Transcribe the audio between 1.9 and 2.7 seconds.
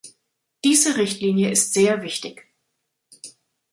wichtig.